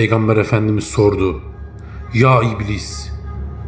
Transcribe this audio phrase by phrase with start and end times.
[0.00, 1.40] Peygamber Efendimiz sordu.
[2.14, 3.10] Ya iblis,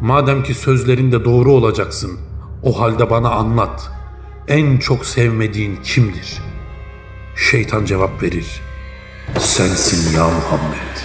[0.01, 2.19] madem ki sözlerinde doğru olacaksın,
[2.63, 3.91] o halde bana anlat.
[4.47, 6.41] En çok sevmediğin kimdir?
[7.35, 8.61] Şeytan cevap verir.
[9.39, 10.97] Sensin ya Muhammed.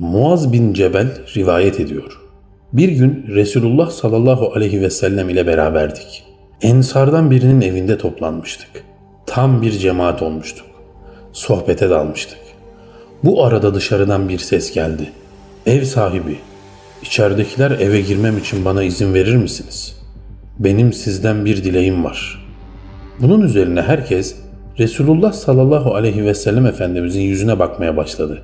[0.00, 2.21] Muaz bin Cebel rivayet ediyor.
[2.72, 6.24] Bir gün Resulullah sallallahu aleyhi ve sellem ile beraberdik.
[6.62, 8.68] Ensardan birinin evinde toplanmıştık.
[9.26, 10.66] Tam bir cemaat olmuştuk.
[11.32, 12.38] Sohbete dalmıştık.
[13.24, 15.10] Bu arada dışarıdan bir ses geldi.
[15.66, 16.38] Ev sahibi,
[17.02, 19.96] içeridekiler eve girmem için bana izin verir misiniz?
[20.58, 22.46] Benim sizden bir dileğim var.
[23.20, 24.36] Bunun üzerine herkes
[24.78, 28.42] Resulullah sallallahu aleyhi ve sellem Efendimizin yüzüne bakmaya başladı.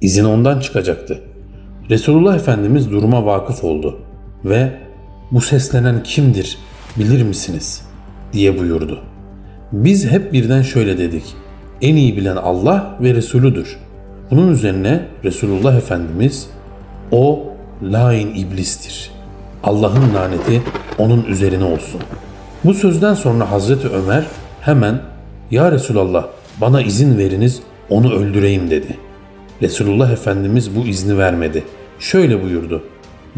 [0.00, 1.18] İzin ondan çıkacaktı.
[1.90, 3.98] Resulullah Efendimiz duruma vakıf oldu
[4.44, 4.72] ve
[5.30, 6.58] bu seslenen kimdir
[6.96, 7.82] bilir misiniz
[8.32, 9.00] diye buyurdu.
[9.72, 11.22] Biz hep birden şöyle dedik.
[11.82, 13.78] En iyi bilen Allah ve Resulüdür.
[14.30, 16.50] Bunun üzerine Resulullah Efendimiz
[17.12, 17.44] o
[17.82, 19.10] lain iblistir.
[19.64, 20.62] Allah'ın laneti
[20.98, 22.00] onun üzerine olsun.
[22.64, 24.24] Bu sözden sonra Hazreti Ömer
[24.60, 25.00] hemen
[25.50, 26.26] Ya Resulallah
[26.60, 28.96] bana izin veriniz onu öldüreyim dedi.
[29.62, 31.64] Resulullah Efendimiz bu izni vermedi.
[32.00, 32.82] Şöyle buyurdu.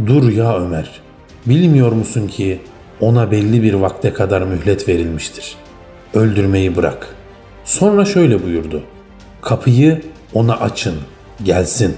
[0.07, 1.01] Dur ya Ömer.
[1.47, 2.61] Bilmiyor musun ki
[3.01, 5.55] ona belli bir vakte kadar mühlet verilmiştir.
[6.15, 7.15] Öldürmeyi bırak.
[7.65, 8.83] Sonra şöyle buyurdu.
[9.41, 10.03] Kapıyı
[10.35, 10.95] ona açın,
[11.45, 11.97] gelsin.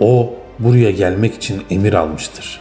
[0.00, 2.60] O buraya gelmek için emir almıştır.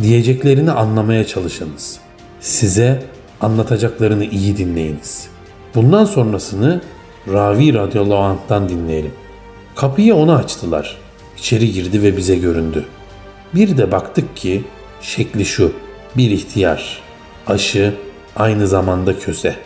[0.00, 2.00] Diyeceklerini anlamaya çalışınız.
[2.40, 3.02] Size
[3.40, 5.28] anlatacaklarını iyi dinleyiniz.
[5.74, 6.80] Bundan sonrasını
[7.32, 9.12] Ravi radıyallahu anh'tan dinleyelim.
[9.76, 11.07] Kapıyı ona açtılar.
[11.38, 12.84] İçeri girdi ve bize göründü.
[13.54, 14.64] Bir de baktık ki
[15.00, 15.72] şekli şu,
[16.16, 17.02] bir ihtiyar.
[17.46, 17.94] Aşı
[18.36, 19.56] aynı zamanda köse.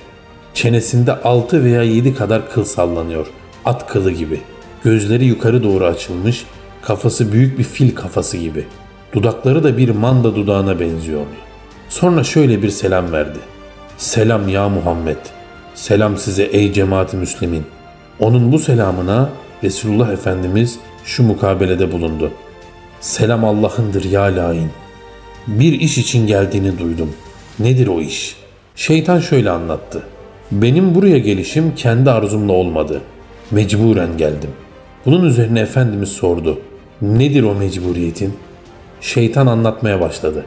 [0.54, 3.26] Çenesinde altı veya yedi kadar kıl sallanıyor.
[3.64, 4.40] At kılı gibi.
[4.84, 6.44] Gözleri yukarı doğru açılmış,
[6.82, 8.64] kafası büyük bir fil kafası gibi.
[9.14, 11.26] Dudakları da bir manda dudağına benziyordu.
[11.88, 13.38] Sonra şöyle bir selam verdi.
[13.96, 15.16] Selam ya Muhammed.
[15.74, 17.64] Selam size ey cemaati müslimin.
[18.20, 19.30] Onun bu selamına
[19.62, 22.30] Resulullah Efendimiz şu mukabelede bulundu.
[23.00, 24.68] Selam Allah'ındır ya lain.
[25.46, 27.10] Bir iş için geldiğini duydum.
[27.58, 28.36] Nedir o iş?
[28.76, 30.02] Şeytan şöyle anlattı.
[30.52, 33.00] Benim buraya gelişim kendi arzumla olmadı.
[33.50, 34.50] Mecburen geldim.
[35.06, 36.58] Bunun üzerine Efendimiz sordu.
[37.02, 38.34] Nedir o mecburiyetin?
[39.00, 40.44] Şeytan anlatmaya başladı.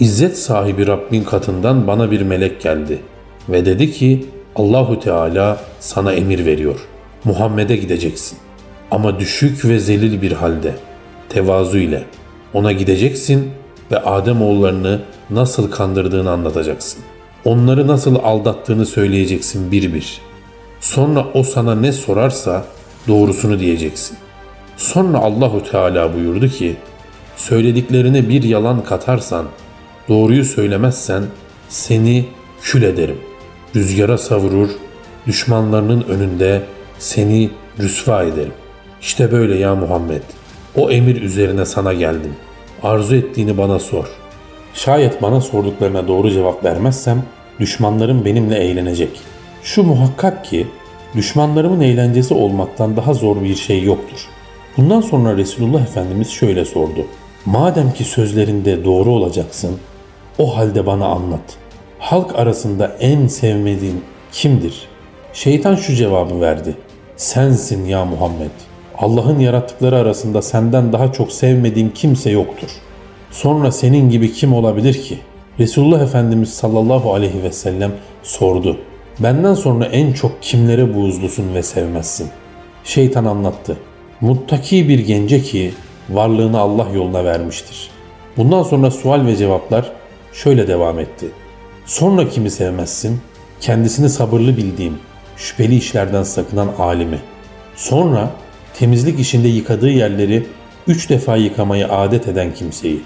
[0.00, 2.98] İzzet sahibi Rabbin katından bana bir melek geldi
[3.48, 4.26] ve dedi ki
[4.56, 6.80] Allahu Teala sana emir veriyor.
[7.24, 8.38] Muhammed'e gideceksin.
[8.94, 10.74] Ama düşük ve zelil bir halde,
[11.28, 12.04] tevazu ile
[12.52, 13.50] ona gideceksin
[13.90, 15.00] ve Adem oğullarını
[15.30, 17.02] nasıl kandırdığını anlatacaksın.
[17.44, 20.20] Onları nasıl aldattığını söyleyeceksin bir bir.
[20.80, 22.64] Sonra o sana ne sorarsa
[23.08, 24.16] doğrusunu diyeceksin.
[24.76, 26.76] Sonra Allahu Teala buyurdu ki:
[27.36, 29.46] Söylediklerine bir yalan katarsan,
[30.08, 31.22] doğruyu söylemezsen
[31.68, 32.24] seni
[32.62, 33.18] kül ederim.
[33.76, 34.68] Rüzgara savurur,
[35.26, 36.62] düşmanlarının önünde
[36.98, 37.50] seni
[37.80, 38.52] rüsva ederim.
[39.04, 40.22] İşte böyle ya Muhammed.
[40.76, 42.36] O emir üzerine sana geldim.
[42.82, 44.04] Arzu ettiğini bana sor.
[44.74, 47.22] Şayet bana sorduklarına doğru cevap vermezsem
[47.60, 49.20] düşmanlarım benimle eğlenecek.
[49.62, 50.66] Şu muhakkak ki
[51.16, 54.18] düşmanlarımın eğlencesi olmaktan daha zor bir şey yoktur.
[54.76, 57.06] Bundan sonra Resulullah Efendimiz şöyle sordu.
[57.46, 59.78] Madem ki sözlerinde doğru olacaksın,
[60.38, 61.56] o halde bana anlat.
[61.98, 64.88] Halk arasında en sevmediğin kimdir?
[65.32, 66.76] Şeytan şu cevabı verdi.
[67.16, 72.68] Sensin ya Muhammed.'' Allah'ın yarattıkları arasında senden daha çok sevmediğim kimse yoktur.
[73.30, 75.18] Sonra senin gibi kim olabilir ki?
[75.58, 78.78] Resulullah Efendimiz sallallahu aleyhi ve sellem sordu.
[79.18, 82.28] Benden sonra en çok kimlere buğuzlusun ve sevmezsin?
[82.84, 83.76] Şeytan anlattı.
[84.20, 85.72] Muttaki bir gence ki
[86.10, 87.90] varlığını Allah yoluna vermiştir.
[88.36, 89.92] Bundan sonra sual ve cevaplar
[90.32, 91.26] şöyle devam etti.
[91.86, 93.20] Sonra kimi sevmezsin?
[93.60, 94.98] Kendisini sabırlı bildiğim,
[95.36, 97.18] şüpheli işlerden sakınan alimi.
[97.76, 98.30] Sonra
[98.74, 100.46] temizlik işinde yıkadığı yerleri
[100.86, 103.02] üç defa yıkamayı adet eden kimseyi.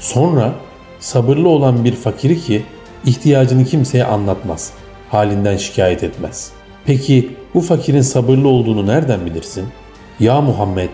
[0.00, 0.52] Sonra
[1.00, 2.62] sabırlı olan bir fakiri ki
[3.04, 4.72] ihtiyacını kimseye anlatmaz,
[5.10, 6.52] halinden şikayet etmez.
[6.86, 9.64] Peki bu fakirin sabırlı olduğunu nereden bilirsin?
[10.20, 10.90] Ya Muhammed,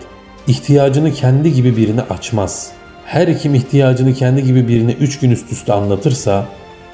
[0.47, 2.71] ihtiyacını kendi gibi birine açmaz.
[3.05, 6.45] Her kim ihtiyacını kendi gibi birine üç gün üst üste anlatırsa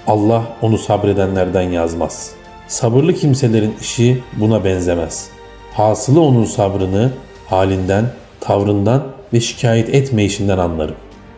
[0.07, 2.31] Allah onu sabredenlerden yazmaz.
[2.67, 5.38] Sabırlı kimselerin işi buna benzemez.''
[5.79, 7.11] Hasılı onun sabrını
[7.47, 8.05] halinden,
[8.39, 9.03] tavrından
[9.33, 10.95] ve şikayet etmeyişinden anlarım.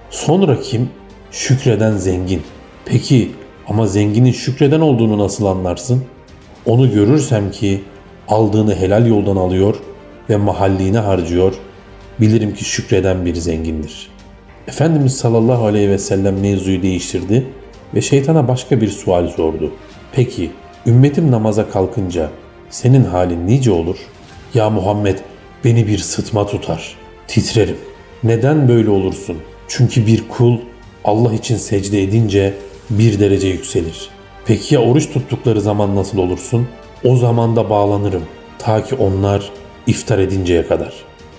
[0.09, 0.89] Sonra kim?
[1.31, 2.41] Şükreden zengin.
[2.85, 3.31] Peki
[3.67, 6.03] ama zenginin şükreden olduğunu nasıl anlarsın?
[6.65, 7.81] Onu görürsem ki
[8.27, 9.75] aldığını helal yoldan alıyor
[10.29, 11.53] ve mahalline harcıyor,
[12.19, 14.09] bilirim ki şükreden bir zengindir.
[14.67, 17.47] Efendimiz sallallahu aleyhi ve sellem mevzuyu değiştirdi
[17.95, 19.71] ve şeytana başka bir sual sordu.
[20.11, 20.51] Peki
[20.85, 22.29] ümmetim namaza kalkınca
[22.69, 23.97] senin halin nice olur?
[24.53, 25.17] Ya Muhammed
[25.63, 26.95] beni bir sıtma tutar.
[27.27, 27.77] Titrerim.
[28.23, 29.37] Neden böyle olursun?
[29.67, 30.57] Çünkü bir kul
[31.05, 32.53] Allah için secde edince
[32.89, 34.09] bir derece yükselir.
[34.45, 36.67] Peki ya oruç tuttukları zaman nasıl olursun?
[37.03, 38.23] O zaman da bağlanırım
[38.59, 39.51] ta ki onlar
[39.87, 40.93] iftar edinceye kadar.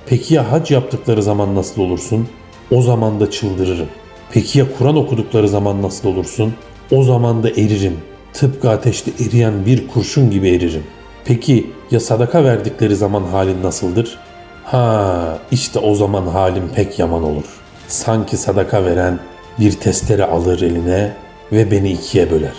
[0.07, 2.29] Peki ya hac yaptıkları zaman nasıl olursun?
[2.71, 3.89] O zaman da çıldırırım.
[4.33, 6.55] Peki ya Kur'an okudukları zaman nasıl olursun?
[6.91, 7.97] O zaman da eririm.
[8.33, 10.85] Tıpkı ateşte eriyen bir kurşun gibi eririm.
[11.25, 14.19] Peki ya sadaka verdikleri zaman halin nasıldır?
[14.65, 17.45] Ha işte o zaman halim pek yaman olur.
[17.89, 19.19] Sanki sadaka veren
[19.61, 21.13] bir testere alır eline
[21.53, 22.57] ve beni ikiye böler.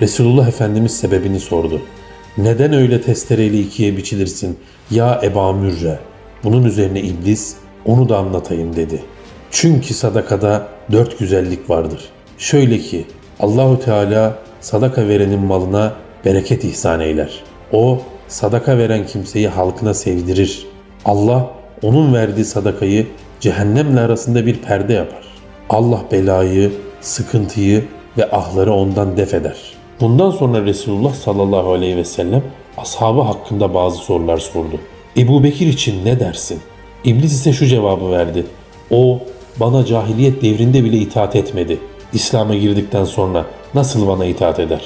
[0.00, 1.80] Resulullah Efendimiz sebebini sordu.
[2.38, 4.58] Neden öyle testereyle ikiye biçilirsin
[4.90, 5.98] ya Eba Mürre?
[6.44, 9.02] Bunun üzerine iblis onu da anlatayım dedi.
[9.50, 12.00] Çünkü sadakada dört güzellik vardır.
[12.38, 13.06] Şöyle ki
[13.40, 15.92] Allahu Teala sadaka verenin malına
[16.24, 17.42] bereket ihsan eyler.
[17.72, 20.66] O sadaka veren kimseyi halkına sevdirir.
[21.04, 21.50] Allah
[21.82, 23.06] onun verdiği sadakayı
[23.40, 25.24] cehennemle arasında bir perde yapar.
[25.70, 27.84] Allah belayı, sıkıntıyı
[28.18, 29.56] ve ahları ondan def eder.
[30.00, 32.42] Bundan sonra Resulullah sallallahu aleyhi ve sellem
[32.78, 34.80] ashabı hakkında bazı sorular sordu.
[35.16, 36.60] Ebu Bekir için ne dersin?
[37.04, 38.46] İblis ise şu cevabı verdi.
[38.90, 39.18] O
[39.60, 41.78] bana cahiliyet devrinde bile itaat etmedi.
[42.12, 44.82] İslam'a girdikten sonra nasıl bana itaat eder?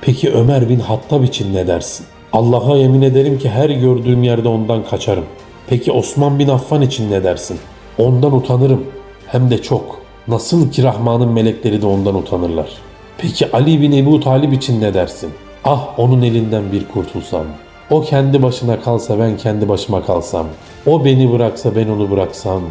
[0.00, 2.06] Peki Ömer bin Hattab için ne dersin?
[2.32, 5.24] Allah'a yemin ederim ki her gördüğüm yerde ondan kaçarım.
[5.66, 7.58] Peki Osman bin Affan için ne dersin?
[7.98, 8.84] Ondan utanırım.
[9.26, 10.00] Hem de çok.
[10.28, 12.68] Nasıl ki Rahman'ın melekleri de ondan utanırlar.
[13.18, 15.30] Peki Ali bin Ebu Talib için ne dersin?
[15.64, 17.44] Ah onun elinden bir kurtulsam.
[17.90, 20.46] O kendi başına kalsa ben kendi başıma kalsam.
[20.86, 22.62] O beni bıraksa ben onu bıraksam.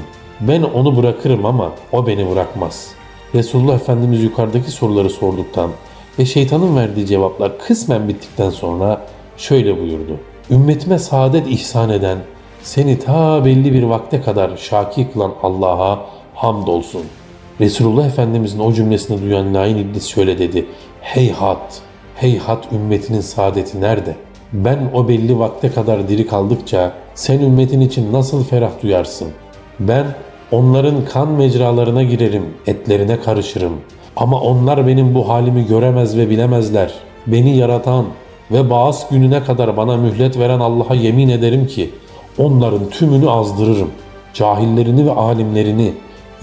[0.41, 2.87] Ben onu bırakırım ama o beni bırakmaz.
[3.35, 5.71] Resulullah Efendimiz yukarıdaki soruları sorduktan
[6.19, 9.01] ve şeytanın verdiği cevaplar kısmen bittikten sonra
[9.37, 10.17] şöyle buyurdu.
[10.51, 12.17] Ümmetime saadet ihsan eden,
[12.63, 15.99] seni ta belli bir vakte kadar şaki kılan Allah'a
[16.35, 17.01] hamdolsun.
[17.61, 20.65] Resulullah Efendimizin o cümlesini duyan Nain İblis şöyle dedi.
[21.01, 21.81] Heyhat,
[22.15, 24.15] heyhat ümmetinin saadeti nerede?
[24.53, 29.27] Ben o belli vakte kadar diri kaldıkça sen ümmetin için nasıl ferah duyarsın?
[29.79, 30.05] Ben
[30.51, 33.73] onların kan mecralarına girerim, etlerine karışırım.
[34.15, 36.93] Ama onlar benim bu halimi göremez ve bilemezler.
[37.27, 38.05] Beni yaratan
[38.51, 41.91] ve bağız gününe kadar bana mühlet veren Allah'a yemin ederim ki
[42.37, 43.91] onların tümünü azdırırım.
[44.33, 45.93] Cahillerini ve alimlerini,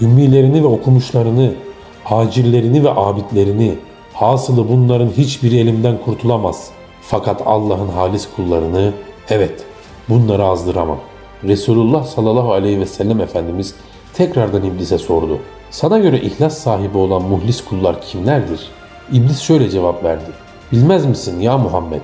[0.01, 1.53] ümmilerini ve okumuşlarını,
[2.05, 3.75] acillerini ve abidlerini,
[4.13, 6.69] hasılı bunların hiçbiri elimden kurtulamaz.
[7.01, 8.93] Fakat Allah'ın halis kullarını,
[9.29, 9.63] evet
[10.09, 10.97] bunları azdıramam.
[11.43, 13.75] Resulullah sallallahu aleyhi ve sellem Efendimiz
[14.13, 15.39] tekrardan iblise sordu.
[15.71, 18.67] Sana göre ihlas sahibi olan muhlis kullar kimlerdir?
[19.11, 20.44] İblis şöyle cevap verdi.
[20.71, 22.01] Bilmez misin ya Muhammed?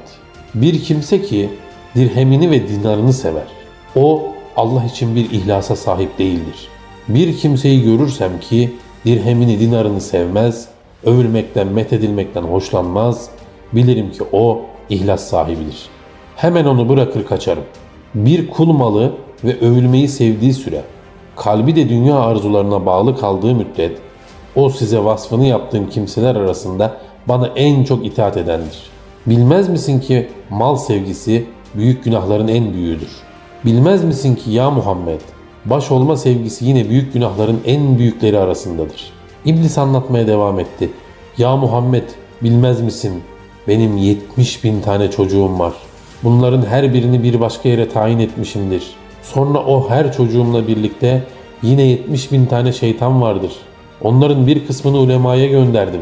[0.53, 1.49] Bir kimse ki
[1.95, 3.47] dirhemini ve dinarını sever.
[3.95, 4.23] O
[4.57, 6.67] Allah için bir ihlasa sahip değildir.
[7.07, 8.73] Bir kimseyi görürsem ki
[9.05, 10.67] dirhemini dinarını sevmez,
[11.05, 13.29] övülmekten methedilmekten hoşlanmaz,
[13.73, 15.89] bilirim ki o ihlas sahibidir.
[16.35, 17.63] Hemen onu bırakır kaçarım.
[18.15, 19.11] Bir kul malı
[19.43, 20.81] ve övülmeyi sevdiği süre,
[21.35, 23.97] kalbi de dünya arzularına bağlı kaldığı müddet,
[24.55, 26.97] o size vasfını yaptığım kimseler arasında
[27.27, 28.79] bana en çok itaat edendir.
[29.25, 33.09] Bilmez misin ki mal sevgisi büyük günahların en büyüğüdür.
[33.65, 35.19] Bilmez misin ki ya Muhammed,
[35.65, 39.13] baş olma sevgisi yine büyük günahların en büyükleri arasındadır.
[39.45, 40.89] İblis anlatmaya devam etti.
[41.37, 42.03] Ya Muhammed,
[42.43, 43.23] bilmez misin?
[43.67, 45.73] Benim 70 bin tane çocuğum var.
[46.23, 48.83] Bunların her birini bir başka yere tayin etmişimdir.
[49.23, 51.23] Sonra o her çocuğumla birlikte
[51.63, 53.51] yine 70 bin tane şeytan vardır.
[54.01, 56.01] Onların bir kısmını ulemaya gönderdim.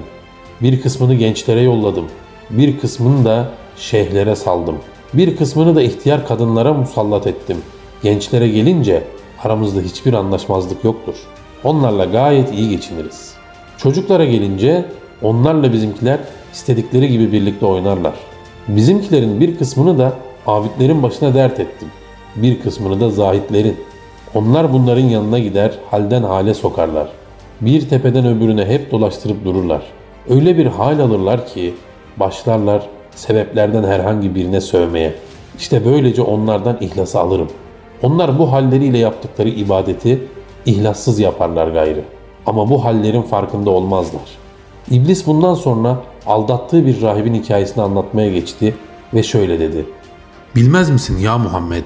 [0.62, 2.06] Bir kısmını gençlere yolladım.
[2.50, 4.76] Bir kısmını da şeyhlere saldım.
[5.14, 7.58] Bir kısmını da ihtiyar kadınlara musallat ettim.
[8.04, 9.04] Gençlere gelince
[9.44, 11.16] aramızda hiçbir anlaşmazlık yoktur.
[11.64, 13.34] Onlarla gayet iyi geçiniriz.
[13.78, 14.86] Çocuklara gelince
[15.22, 16.20] onlarla bizimkiler
[16.54, 18.14] istedikleri gibi birlikte oynarlar.
[18.68, 20.14] Bizimkilerin bir kısmını da
[20.48, 21.88] abidlerin başına dert ettim.
[22.36, 23.78] Bir kısmını da zahitlerin.
[24.36, 27.10] Onlar bunların yanına gider, halden hale sokarlar.
[27.62, 29.99] Bir tepeden öbürüne hep dolaştırıp dururlar.
[30.30, 31.74] Öyle bir hal alırlar ki
[32.18, 35.16] başlarlar sebeplerden herhangi birine sövmeye.
[35.58, 37.48] İşte böylece onlardan ihlası alırım.
[38.04, 40.28] Onlar bu halleriyle yaptıkları ibadeti
[40.66, 42.04] ihlassız yaparlar gayrı.
[42.46, 44.22] Ama bu hallerin farkında olmazlar.
[44.92, 48.76] İblis bundan sonra aldattığı bir rahibin hikayesini anlatmaya geçti
[49.14, 49.86] ve şöyle dedi.
[50.56, 51.84] Bilmez misin ya Muhammed?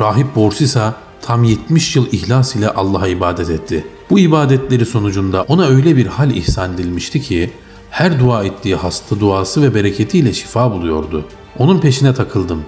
[0.00, 3.84] Rahip Borsisa tam 70 yıl ihlas ile Allah'a ibadet etti.
[4.10, 7.50] Bu ibadetleri sonucunda ona öyle bir hal ihsan edilmişti ki
[7.92, 11.24] her dua ettiği hasta duası ve bereketiyle şifa buluyordu.
[11.58, 12.64] Onun peşine takıldım.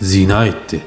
[0.00, 0.82] Zina etti.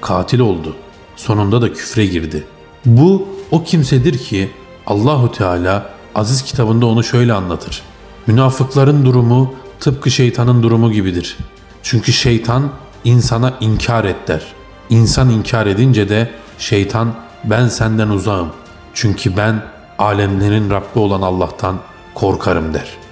[0.00, 0.76] Katil oldu.
[1.16, 2.44] Sonunda da küfre girdi.
[2.86, 4.50] Bu o kimsedir ki
[4.86, 7.82] Allahu Teala aziz kitabında onu şöyle anlatır.
[8.26, 11.36] Münafıkların durumu tıpkı şeytanın durumu gibidir.
[11.82, 12.70] Çünkü şeytan
[13.04, 14.42] insana inkar et der.
[14.90, 18.48] İnsan inkar edince de şeytan ben senden uzağım.
[18.94, 19.62] Çünkü ben
[19.98, 21.76] alemlerin Rabbi olan Allah'tan
[22.14, 23.05] korkarım der.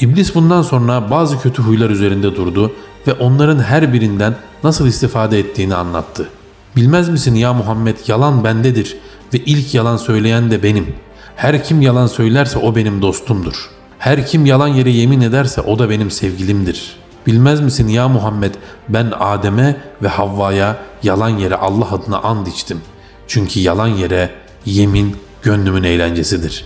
[0.00, 2.72] İblis bundan sonra bazı kötü huylar üzerinde durdu
[3.06, 6.28] ve onların her birinden nasıl istifade ettiğini anlattı.
[6.76, 8.96] Bilmez misin ya Muhammed yalan bendedir
[9.34, 10.94] ve ilk yalan söyleyen de benim.
[11.36, 13.70] Her kim yalan söylerse o benim dostumdur.
[13.98, 16.96] Her kim yalan yere yemin ederse o da benim sevgilimdir.
[17.26, 18.54] Bilmez misin ya Muhammed
[18.88, 22.80] ben Adem'e ve Havva'ya yalan yere Allah adına and içtim.
[23.26, 24.30] Çünkü yalan yere
[24.64, 26.64] yemin gönlümün eğlencesidir.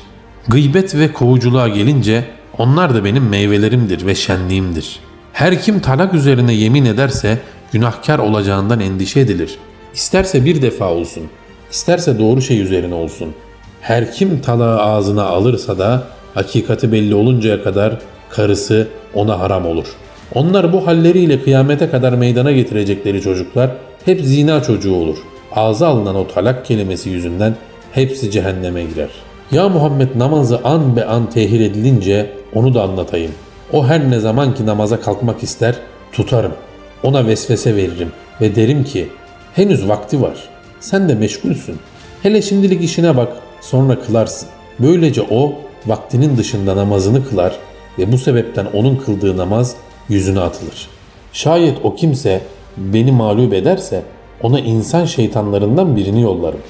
[0.49, 5.01] Gıybet ve kovuculuğa gelince onlar da benim meyvelerimdir ve şenliğimdir.
[5.33, 7.39] Her kim talak üzerine yemin ederse
[7.73, 9.59] günahkar olacağından endişe edilir.
[9.95, 11.23] İsterse bir defa olsun,
[11.71, 13.35] isterse doğru şey üzerine olsun.
[13.81, 17.99] Her kim talağı ağzına alırsa da hakikati belli oluncaya kadar
[18.31, 19.87] karısı ona haram olur.
[20.35, 23.71] Onlar bu halleriyle kıyamete kadar meydana getirecekleri çocuklar
[24.05, 25.19] hep zina çocuğu olur.
[25.57, 27.57] Ağza alınan o talak kelimesi yüzünden
[27.93, 29.11] hepsi cehenneme girer.
[29.53, 33.33] Ya Muhammed namazı an be an tehir edilince onu da anlatayım.
[33.73, 35.75] O her ne zaman ki namaza kalkmak ister
[36.13, 36.53] tutarım.
[37.03, 39.09] Ona vesvese veririm ve derim ki
[39.55, 40.49] henüz vakti var.
[40.81, 41.77] Sen de meşgulsün.
[42.23, 44.49] Hele şimdilik işine bak sonra kılarsın.
[44.79, 45.55] Böylece o
[45.87, 47.57] vaktinin dışında namazını kılar
[47.99, 49.77] ve bu sebepten onun kıldığı namaz
[50.09, 50.89] yüzüne atılır.
[51.33, 52.41] Şayet o kimse
[52.77, 54.03] beni mağlup ederse
[54.43, 56.61] ona insan şeytanlarından birini yollarım.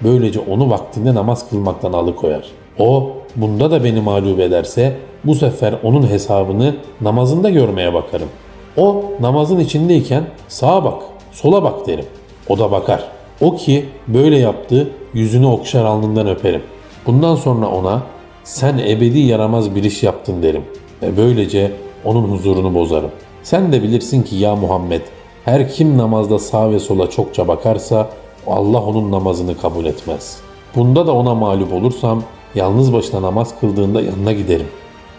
[0.00, 2.44] Böylece onu vaktinde namaz kılmaktan alıkoyar.
[2.78, 8.28] O bunda da beni mağlup ederse bu sefer onun hesabını namazında görmeye bakarım.
[8.76, 11.02] O namazın içindeyken sağa bak,
[11.32, 12.06] sola bak derim.
[12.48, 13.04] O da bakar.
[13.40, 16.62] O ki böyle yaptı yüzünü okşar alnından öperim.
[17.06, 18.02] Bundan sonra ona
[18.44, 20.62] sen ebedi yaramaz bir iş yaptın derim.
[21.02, 21.72] Ve böylece
[22.04, 23.10] onun huzurunu bozarım.
[23.42, 25.00] Sen de bilirsin ki ya Muhammed
[25.44, 28.08] her kim namazda sağ ve sola çokça bakarsa
[28.46, 30.40] Allah onun namazını kabul etmez.
[30.76, 32.22] Bunda da ona mağlup olursam
[32.54, 34.66] yalnız başına namaz kıldığında yanına giderim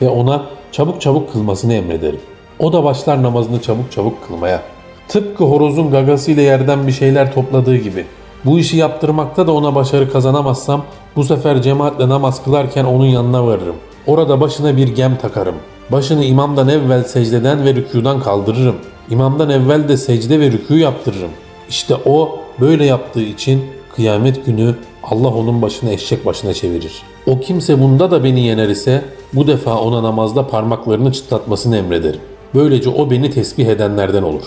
[0.01, 2.19] ve ona çabuk çabuk kılmasını emrederim.
[2.59, 4.61] O da başlar namazını çabuk çabuk kılmaya.
[5.07, 8.05] Tıpkı horozun gagasıyla yerden bir şeyler topladığı gibi.
[8.45, 10.83] Bu işi yaptırmakta da ona başarı kazanamazsam
[11.15, 13.75] bu sefer cemaatle namaz kılarken onun yanına varırım.
[14.07, 15.55] Orada başına bir gem takarım.
[15.91, 18.75] Başını imamdan evvel secdeden ve rükudan kaldırırım.
[19.09, 21.31] İmamdan evvel de secde ve rükû yaptırırım.
[21.69, 23.63] İşte o böyle yaptığı için
[23.95, 27.01] kıyamet günü Allah onun başını eşek başına çevirir.
[27.27, 32.19] O kimse bunda da beni yener ise bu defa ona namazda parmaklarını çıtlatmasını emrederim.
[32.55, 34.43] Böylece o beni tesbih edenlerden olur.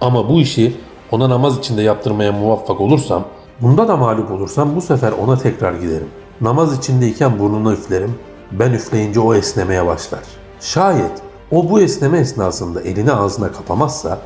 [0.00, 0.76] Ama bu işi
[1.12, 3.24] ona namaz içinde yaptırmaya muvaffak olursam,
[3.62, 6.08] bunda da mağlup olursam bu sefer ona tekrar giderim.
[6.40, 8.14] Namaz içindeyken burnuna üflerim,
[8.52, 10.20] ben üfleyince o esnemeye başlar.
[10.60, 11.12] Şayet
[11.50, 14.18] o bu esneme esnasında elini ağzına kapamazsa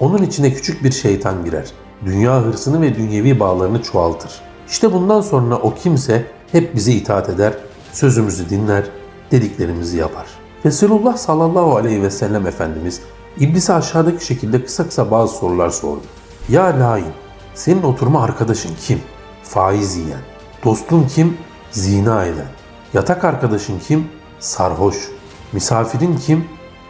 [0.00, 1.66] onun içine küçük bir şeytan girer.
[2.04, 4.30] Dünya hırsını ve dünyevi bağlarını çoğaltır.
[4.68, 7.52] İşte bundan sonra o kimse hep bize itaat eder,
[7.92, 8.84] sözümüzü dinler,
[9.30, 10.26] dediklerimizi yapar.
[10.64, 13.00] Resulullah sallallahu aleyhi ve sellem Efendimiz
[13.40, 16.02] İblise aşağıdaki şekilde kısa kısa bazı sorular sordu.
[16.48, 17.12] Ya lain,
[17.54, 19.00] senin oturma arkadaşın kim?
[19.42, 20.20] Faiz yiyen.
[20.64, 21.36] Dostun kim?
[21.70, 22.46] Zina eden.
[22.94, 24.08] Yatak arkadaşın kim?
[24.38, 25.08] Sarhoş.
[25.52, 26.44] Misafirin kim?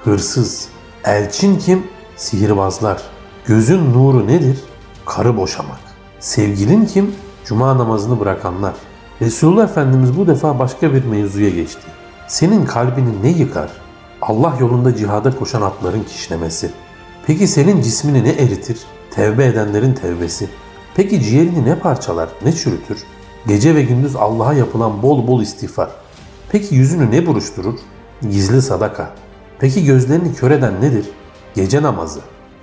[0.05, 0.69] Hırsız.
[1.05, 1.87] Elçin kim?
[2.17, 3.03] Sihirbazlar.
[3.47, 4.59] Gözün nuru nedir?
[5.07, 5.81] Karı boşamak.
[6.21, 7.15] Sevgilin kim?
[7.45, 8.75] Cuma namazını bırakanlar.
[9.23, 11.83] Resulullah Efendimiz bu defa başka bir mevzuya geçti.
[12.29, 13.71] Senin kalbini ne yıkar?
[14.23, 16.71] Allah yolunda cihada koşan atların kişnemesi.
[17.27, 18.79] Peki senin cismini ne eritir?
[19.11, 20.49] Tevbe edenlerin tevbesi.
[20.95, 23.05] Peki ciğerini ne parçalar, ne çürütür?
[23.47, 25.91] Gece ve gündüz Allah'a yapılan bol bol istiğfar.
[26.53, 27.79] Peki yüzünü ne buruşturur?
[28.23, 29.11] Gizli sadaka.
[29.59, 31.07] Peki gözlerini kör eden nedir?
[31.55, 32.21] Gece namazı.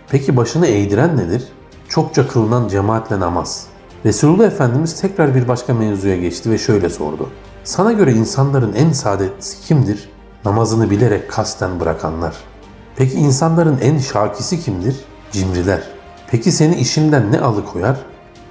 [0.10, 1.44] Peki başını eğdiren nedir?
[1.90, 3.68] Çokça kılınan cemaatle namaz.
[4.06, 7.30] Resulullah Efendimiz tekrar bir başka mevzuya geçti ve şöyle sordu.
[7.64, 10.10] Sana göre insanların en saadetlisi kimdir?
[10.46, 12.36] Namazını bilerek kasten bırakanlar.
[12.96, 14.96] Peki insanların en şakisi kimdir?
[15.32, 15.84] Cimriler.
[16.28, 17.98] Peki seni işinden ne alıkoyar?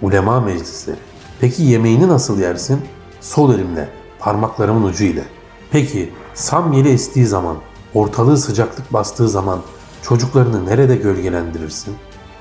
[0.03, 0.97] Ulema meclisleri.
[1.41, 2.81] Peki yemeğini nasıl yersin?
[3.21, 5.25] Sol elimle, parmaklarımın ucu ile.
[5.71, 7.57] Peki sam yeli estiği zaman,
[7.95, 9.61] ortalığı sıcaklık bastığı zaman
[10.03, 11.95] çocuklarını nerede gölgelendirirsin?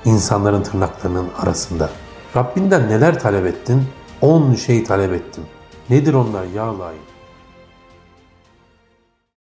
[0.04, 1.90] İnsanların tırnaklarının arasında.
[2.36, 3.82] Rabbinden neler talep ettin?
[4.20, 5.44] On şey talep ettim.
[5.90, 7.13] Nedir onlar ya layık?